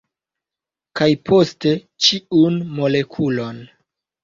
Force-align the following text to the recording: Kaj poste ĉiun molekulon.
Kaj 0.99 1.09
poste 1.31 1.75
ĉiun 2.07 2.59
molekulon. 2.81 3.65